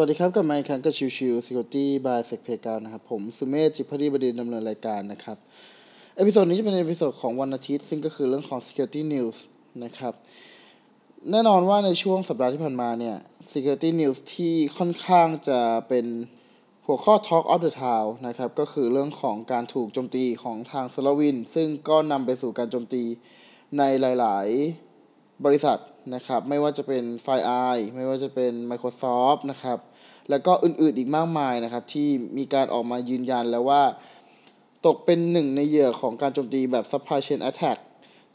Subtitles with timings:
[0.00, 5.38] วัสดีครับ กลับมาอีกครั้งกับ Chill Chill Security by Sec Playground นะครับ ผมสุเมธจิตภักดีบดินทร์ดำเนินรายการนะครับ
[6.16, 9.36] episode นี้จะเป็น episode ของวันอาทิตย์ ซึ่งก็คือเรื่องของ Security News
[9.84, 10.14] นะครับ
[11.30, 13.16] แน่นอนว่าในช่วงสัปดาห์ที่ผ่านมาเนี่ย
[13.52, 16.06] Security News ที่ค่อนข้างจะเป็น
[16.86, 23.02] หัวข้อ Talk of the Town นะครับ ก็คือเรื่องของการถูกโจมตีของทาง SolarWinds ซึ่งก็นำไปสู่การโจมตี
[23.78, 24.46] ในหลาย
[24.96, 25.78] ๆ บริษัท
[26.14, 27.40] นะครับ ไม่ว่าจะเป็น f i
[27.74, 29.78] i ไม่ว่าจะเป็น Microsoft นะครับ
[30.30, 33.82] แล้วก็อื่นๆอีกมากมายนะครับ ที่มีการออกมายืนยันแล้วว่า
[34.86, 37.78] ตกเป็นหนึ่งในเหยื่อของการโจมตีแบบ supply chain attack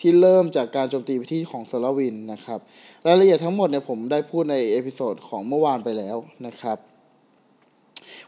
[0.00, 2.58] ที่เริ่มจากการโจมตีไปที่ของ s o l a w i n นะครับ
[3.06, 6.78] รายละเอียดทั้งหมดเนี่ยผมได้พูดใน episode ของเมื่อวานไปแล้วนะครับ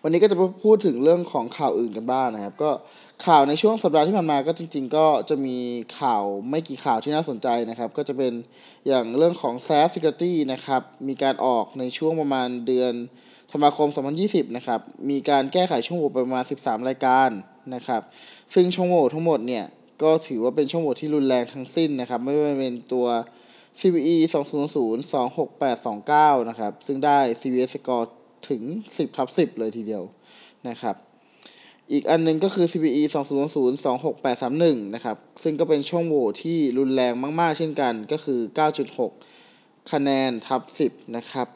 [0.05, 2.70] วันนี้ก็จะพูดถึงเรื่องของข่าวอื่นกันบ้างนะครับ ก็
[3.27, 5.56] ข่าวในช่วงสัปดาห์ที่ผ่านมาก็จริง ๆ ก็จะมี
[6.01, 8.33] ข่าวไม่กี่ข่าวที่น่าสนใจนะครับ ก็จะเป็น
[8.86, 12.92] อย่างเรื่องของ s a f Security นะครับ มีการออกในช่วงประมาณเดือน
[13.50, 13.89] ธันวาคม
[14.22, 17.31] 2020 นะครับ มีการแก้ไขช่องโหว่ประมาณ 13 รายการ
[17.75, 18.03] นะครับ
[18.55, 19.64] ซึ่งช่องโหว่ทั้งหมดเนี่ย
[20.03, 23.06] ก็ถือว่าเป็นช่องโหว่ที่รุนแรงทั้งสิ้นนะครับ ไม่ว่าจะเป็นตัว
[23.81, 25.12] CVE 200
[26.39, 28.09] 26829 นะครับ ซึ่งได้ CVS score
[28.48, 28.62] ถึง
[28.93, 30.03] 10ทับ10 เลยทีเดียว
[30.69, 30.97] นะครับ
[31.93, 33.55] อีกอันนึงก็คือ CVE 200
[34.34, 38.41] 26831 นะครับ ซึ่งก็เป็นช่องโหว่ที่รุนแรงมากๆ เช่นกันก็คือ
[39.17, 41.47] 9.6 คะแนนทับ 10 นะครับ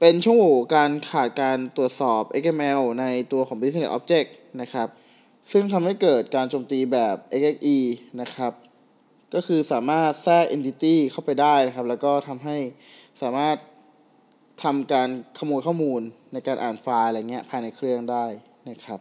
[0.00, 4.88] เป็นช่องโหว่การขาดการตรวจสอบ XML ในตัวของ Business Object นะครับ
[5.52, 7.76] ซึ่งทำให้เกิดการโจมตีแบบ XXE
[8.20, 8.52] นะครับ
[9.34, 12.56] ก็คือสามารถแทรก entity เข้าไปได้นะครับ แล้วก็ทำให้
[13.22, 13.56] สามารถ
[14.62, 16.00] ทำการขโมยข้อมูล
[16.32, 18.24] ในการอ่านไฟล์อะไรเงี้ยภายในเครื่องได้
[18.70, 19.00] นะครับ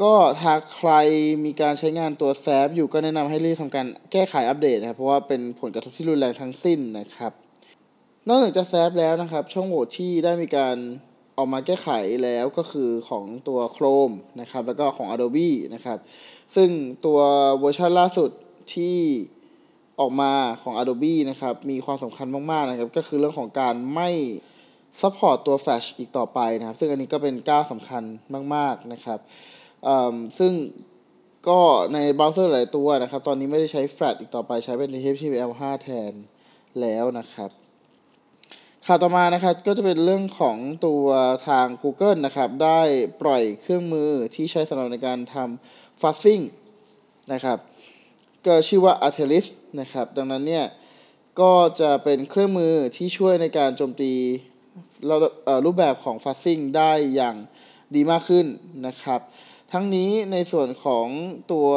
[0.00, 0.90] ก็ถ้าใคร
[1.44, 7.32] มีการใช้งานตัว SAP อยู่ก็แนะนำให้รีบทำการแก้ไขอัปเดตนะครับเพราะว่าเป็นผลกระทบที่รุนแรงทั้งสิ้นนะครับ
[8.28, 10.76] นอกจากจะ SAP แล้วนะครับ ช่องโหว่ที่ได้มีการ
[11.36, 11.88] ออกมาแก้ไข
[12.24, 15.98] แล้วก็คือของตัว Chrome นะครับ แล้วก็ของ Adobe นะครับ
[16.56, 16.70] ซึ่ง
[17.06, 17.18] ตัว
[17.58, 18.30] เวอร์ชันล่าสุด
[18.74, 18.98] ที่
[20.00, 24.10] ออกมาของ Adobe นะครับ มีความสำคัญมากๆนะครับ ก็คือเรื่องของการไม่
[25.00, 28.02] support ตัว Flash อีกต่อไปนะครับ ซึ่งอันนี้ก็เป็นก้าวสำคัญ
[28.54, 29.18] มาก ๆ นะครับ
[30.38, 30.52] ซึ่ง
[31.48, 31.60] ก็
[31.94, 36.12] ในเบราว์เซอร์หลายตัวนะครับ ตอนนี้ไม่ได้ใช้ Flash อีกต่อไปใช้เป็น HTML5 แทน
[36.80, 37.50] แล้วนะครับ
[38.86, 41.04] ข่าวต่อมานะครับ ก็จะเป็นเรื่องของตัว
[41.48, 42.80] ทาง Google นะครับ ได้
[43.22, 46.44] ปล่อยเครื่องมือที่ใช้สำหรับในการทำ fuzzing
[47.32, 47.58] นะครับ
[48.46, 49.46] ก็ชื่อว่า Arteris
[49.80, 50.66] นะครับ ดังนั้นเนี่ย
[51.40, 54.12] ก็จะเป็นเครื่องมือที่ช่วยในการโจมตี
[55.64, 57.36] รูปแบบของ fuzzing ได้อย่าง
[57.94, 58.46] ดีมากขึ้น
[58.86, 59.20] นะครับ
[59.72, 61.06] ทั้งนี้ในส่วนของ
[61.52, 61.68] ตัว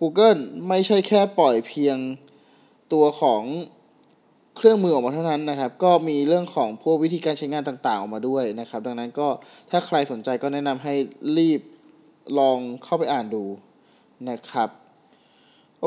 [0.00, 1.98] Google ไม่ใช่แค่ปล่อยเพียง
[2.92, 3.42] ตัวของ
[4.56, 9.28] เครื่องมือออกมาเท่านั้นนะครับ ก็มีเรื่องของพวกวิธีการใช้งานต่างๆ ออกมาด้วยนะครับ ดังนั้นก็
[9.70, 10.94] ถ้าใครสนใจก็แนะนำให้
[11.38, 11.60] รีบ
[12.38, 13.44] ลองเข้าไปอ่านดู
[14.30, 14.70] นะครับ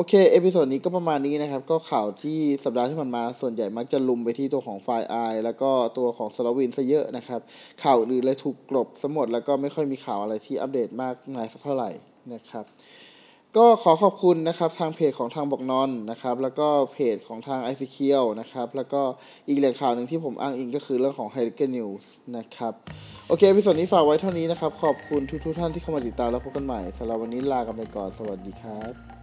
[0.00, 7.40] อเค episode นี้ก็ประมาณนี้นะครับ ก็ข่าวที่สัปดาห์ที่ผ่านมาส่วนใหญ่มักจะรุมไปที่ตัวของไฟล์ไอแล้วก็ตัวของสลวินซะเยอะนะครับ
[7.82, 11.90] ข่าวอื่นเลยถูกกลบซะหมด แล้วก็ไม่ค่อยมีข่าวอะไรที่อัปเดตมากมายสักเท่าไหร่
[12.34, 12.64] นะครับ
[13.56, 17.98] ก็ขอขอบคุณนะครับทางเพจของทางบอกนอนนะครับ แล้วก็เพจของทาง i c q
[18.40, 19.00] นะครับ แล้วก็
[19.48, 22.04] อีกแหล่งข่าวหนึ่งที่ผมอ้างอิงก็คือเรื่องของ h e i k e n News
[22.36, 22.72] นะครับ
[23.28, 29.17] โอเคพิสดนี้ฝากไว้เท่านี้นะครับ ขอบคุณทุกๆท่านที่เข้ามาติดตามแล้วพบกันใหม่สำหรับวันนี้ลากันไปก่อน สวัสดีครับ